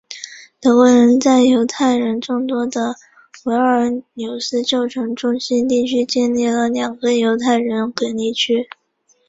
[0.59, 2.95] 德国人在犹太人众多的
[3.43, 8.67] 维尔纽斯旧城中心地区建立了两个犹太人隔离区。